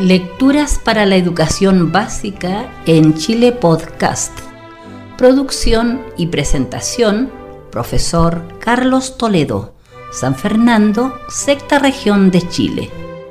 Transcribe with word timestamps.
Lecturas 0.00 0.78
para 0.78 1.06
la 1.06 1.16
educación 1.16 1.90
básica 1.90 2.70
en 2.84 3.14
Chile 3.14 3.52
Podcast. 3.52 4.38
Producción 5.16 6.02
y 6.18 6.26
presentación, 6.26 7.30
profesor 7.70 8.42
Carlos 8.58 9.16
Toledo, 9.16 9.72
San 10.12 10.34
Fernando, 10.34 11.18
sexta 11.30 11.78
región 11.78 12.30
de 12.30 12.46
Chile. 12.46 12.90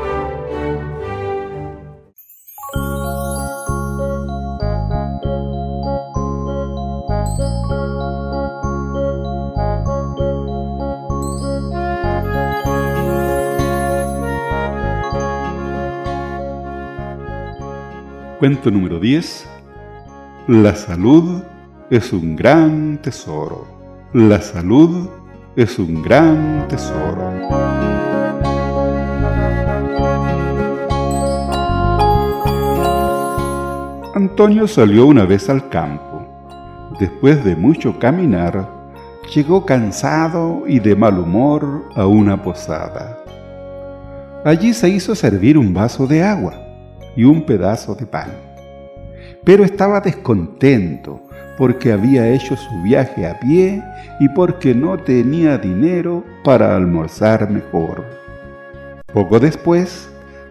Cuento 18.43 18.73
número 18.73 18.99
10. 18.99 19.47
La 20.49 20.75
salud 20.75 21.45
es 21.91 22.13
un 22.13 22.35
gran 22.35 22.99
tesoro. 23.01 23.69
La 24.15 24.41
salud 24.41 25.09
es 25.55 25.79
un 25.79 26.03
gran 26.03 26.67
tesoro. 26.67 27.23
Antonio 34.13 34.67
salió 34.67 35.07
una 35.07 35.25
vez 35.25 35.49
al 35.49 35.69
campo. 35.69 36.27
Después 36.99 37.45
de 37.45 37.55
mucho 37.55 37.97
caminar, 38.01 38.69
llegó 39.33 39.65
cansado 39.65 40.65
y 40.67 40.81
de 40.81 40.97
mal 40.97 41.17
humor 41.17 41.85
a 41.95 42.07
una 42.07 42.43
posada. 42.43 43.23
Allí 44.45 44.75
se 44.75 44.89
hizo 44.89 45.15
servir 45.15 45.57
un 45.57 45.73
vaso 45.73 46.09
de 46.09 46.25
agua 46.25 46.62
y 47.17 47.25
un 47.25 47.45
pedazo 47.45 47.95
de 47.95 48.07
pan. 48.07 48.31
Pero 49.45 49.65
estaba 49.65 50.01
descontento 50.01 51.21
porque 51.59 51.93
había 51.93 52.29
hecho 52.29 52.57
su 52.57 52.83
viaje 52.83 53.27
a 53.27 53.39
pie 53.39 53.83
y 54.21 54.29
porque 54.31 54.75
no 54.75 54.99
tenía 54.99 55.59
dinero 55.59 56.25
para 56.45 56.75
almorzar 56.77 57.51
mejor. 57.51 58.05
Poco 59.13 59.39
después, 59.39 60.09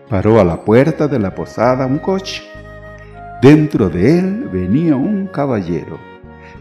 paró 0.10 0.40
a 0.40 0.44
la 0.44 0.62
puerta 0.62 1.08
de 1.08 1.20
la 1.20 1.34
posada 1.34 1.86
un 1.86 1.98
coche. 1.98 2.44
Dentro 3.42 3.90
de 3.90 4.20
él 4.20 4.50
venía 4.52 4.96
un 4.96 5.28
caballero 5.28 6.00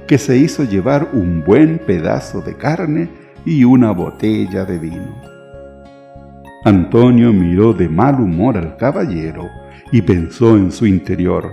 que 0.07 0.19
se 0.19 0.37
hizo 0.37 0.65
llevar 0.65 1.09
un 1.13 1.45
buen 1.45 1.79
pedazo 1.79 2.41
de 2.41 2.57
carne 2.57 3.09
y 3.45 3.65
una 3.65 3.93
botella 3.93 4.65
de 4.65 4.79
vino. 4.79 5.15
Antonio 6.65 7.33
miró 7.33 7.73
de 7.73 7.89
mal 7.89 8.21
humor 8.21 8.57
al 8.57 8.77
caballero 8.77 9.49
y 9.93 10.03
pensó 10.03 10.57
en 10.57 10.71
su 10.71 10.87
interior, 10.87 11.53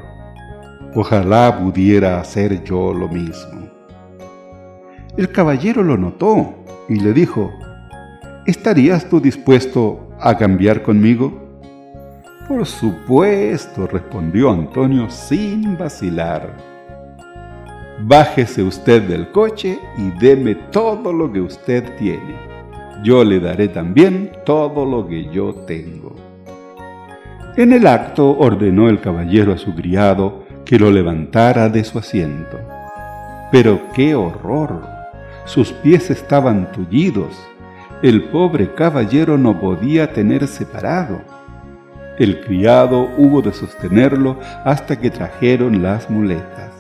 ojalá 0.94 1.60
pudiera 1.60 2.20
hacer 2.20 2.64
yo 2.64 2.94
lo 2.94 3.08
mismo. 3.08 3.68
El 5.18 5.32
caballero 5.32 5.84
lo 5.84 5.98
notó 5.98 6.54
y 6.88 7.00
le 7.00 7.14
dijo, 7.14 7.52
¿estarías 8.46 9.10
tú 9.10 9.20
dispuesto 9.20 10.10
a 10.20 10.38
cambiar 10.38 10.84
conmigo? 10.84 11.34
Por 12.48 12.66
supuesto, 12.66 13.88
respondió 13.88 14.52
Antonio 14.52 15.10
sin 15.10 15.78
vacilar. 15.78 16.56
Bájese 18.00 18.62
usted 18.62 19.02
del 19.02 19.32
coche 19.32 19.80
y 19.98 20.12
deme 20.20 20.54
todo 20.72 21.12
lo 21.12 21.32
que 21.34 21.42
usted 21.42 21.96
tiene. 21.98 22.36
Yo 23.04 23.24
le 23.24 23.40
daré 23.40 23.68
también 23.68 24.32
todo 24.46 24.86
lo 24.86 25.08
que 25.08 25.26
yo 25.32 25.54
tengo. 25.66 26.27
En 27.58 27.74
el 27.74 27.88
acto 27.88 28.38
ordenó 28.38 28.88
el 28.88 29.02
caballero 29.02 29.52
a 29.52 29.58
su 29.58 29.74
criado 29.74 30.44
que 30.64 30.78
lo 30.78 30.92
levantara 30.92 31.70
de 31.70 31.84
su 31.84 31.98
asiento. 31.98 32.60
Pero 33.52 33.82
qué 33.96 34.14
horror. 34.14 34.88
Sus 35.46 35.72
pies 35.72 36.12
estaban 36.12 36.72
tullidos. 36.72 37.36
El 38.04 38.26
pobre 38.26 38.76
caballero 38.76 39.40
no 39.40 39.60
podía 39.60 40.14
tenerse 40.14 40.68
parado. 40.68 41.20
El 42.20 42.42
criado 42.42 43.10
hubo 43.18 43.42
de 43.42 43.52
sostenerlo 43.52 44.38
hasta 44.64 45.00
que 45.00 45.10
trajeron 45.10 45.82
las 45.82 46.12
muletas, 46.12 46.72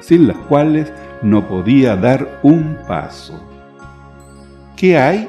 sin 0.00 0.26
las 0.26 0.36
cuales 0.48 0.92
no 1.22 1.46
podía 1.46 1.94
dar 1.94 2.40
un 2.42 2.76
paso. 2.88 3.40
¿Qué 4.76 4.98
hay? 4.98 5.28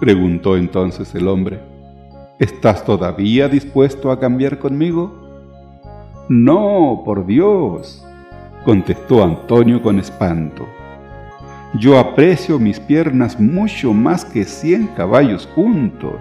preguntó 0.00 0.56
entonces 0.56 1.14
el 1.14 1.28
hombre. 1.28 1.73
¿Estás 2.40 2.84
todavía 2.84 3.48
dispuesto 3.48 4.10
a 4.10 4.18
cambiar 4.18 4.58
conmigo? 4.58 5.14
No, 6.28 7.02
por 7.04 7.24
Dios, 7.26 8.04
contestó 8.64 9.22
Antonio 9.22 9.80
con 9.80 10.00
espanto. 10.00 10.66
Yo 11.78 11.96
aprecio 11.96 12.58
mis 12.58 12.80
piernas 12.80 13.38
mucho 13.38 13.92
más 13.92 14.24
que 14.24 14.42
cien 14.42 14.88
caballos 14.96 15.48
juntos. 15.54 16.16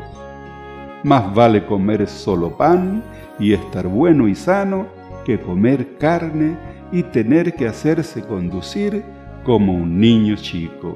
Más 1.02 1.34
vale 1.34 1.66
comer 1.66 2.08
solo 2.08 2.56
pan 2.56 3.04
y 3.40 3.54
estar 3.54 3.88
bueno 3.88 4.28
y 4.28 4.36
sano 4.36 4.86
que 5.26 5.40
comer 5.40 5.98
carne 5.98 6.56
y 6.92 7.02
tener 7.02 7.56
que 7.56 7.68
hacerse 7.68 8.22
conducir 8.22 9.04
como 9.44 9.74
un 9.74 10.00
niño 10.00 10.36
chico. 10.36 10.94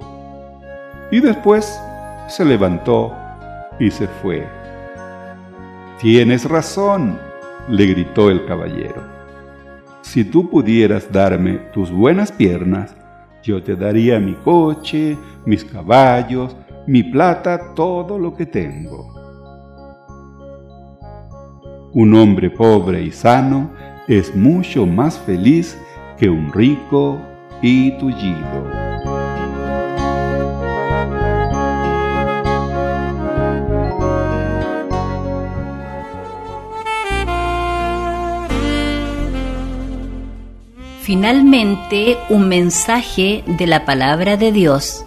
Y 1.09 1.21
después 1.21 1.75
se 2.27 2.45
levantó 2.45 3.15
y 3.79 3.89
se 3.89 4.07
fue. 4.07 4.66
Tienes 5.99 6.45
razón, 6.45 7.17
le 7.67 7.87
gritó 7.87 8.29
el 8.29 8.45
caballero. 8.45 9.01
Si 10.01 10.23
tú 10.23 10.47
pudieras 10.47 11.11
darme 11.11 11.53
tus 11.73 11.91
buenas 11.91 12.31
piernas, 12.31 12.95
yo 13.41 13.63
te 13.63 13.75
daría 13.75 14.19
mi 14.19 14.35
coche, 14.35 15.17
mis 15.43 15.65
caballos, 15.65 16.55
mi 16.85 17.01
plata, 17.01 17.73
todo 17.73 18.19
lo 18.19 18.35
que 18.35 18.45
tengo. 18.45 19.11
Un 21.93 22.13
hombre 22.13 22.51
pobre 22.51 23.01
y 23.01 23.11
sano 23.11 23.71
es 24.07 24.35
mucho 24.35 24.85
más 24.85 25.17
feliz 25.17 25.79
que 26.19 26.29
un 26.29 26.53
rico 26.53 27.19
y 27.63 27.97
tullido. 27.97 28.76
Finalmente, 41.07 42.17
un 42.27 42.49
mensaje 42.49 43.41
de 43.47 43.65
la 43.65 43.85
palabra 43.85 44.35
de 44.35 44.51
Dios. 44.51 45.05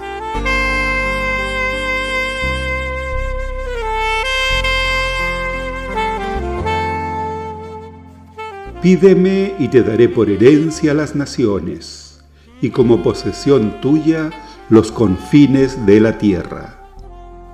Pídeme 8.80 9.52
y 9.58 9.68
te 9.68 9.82
daré 9.82 10.08
por 10.08 10.30
herencia 10.30 10.94
las 10.94 11.14
naciones, 11.14 12.22
y 12.62 12.70
como 12.70 13.02
posesión 13.02 13.82
tuya 13.82 14.30
los 14.70 14.90
confines 14.90 15.84
de 15.84 16.00
la 16.00 16.16
tierra. 16.16 16.88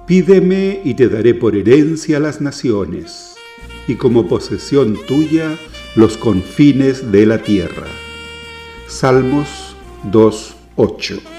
Pídeme 0.07 0.83
y 0.85 0.95
te 0.95 1.09
daré 1.09 1.35
por 1.35 1.57
herencia 1.57 2.21
las 2.21 2.41
naciones, 2.41 3.35
y 3.89 3.97
como 3.97 4.29
posesión 4.29 4.97
tuya 5.09 5.59
los 5.97 6.17
confines 6.17 7.11
de 7.11 7.27
la 7.27 7.39
tierra. 7.39 8.06
Salmos 8.89 9.77
2.8. 10.05 11.36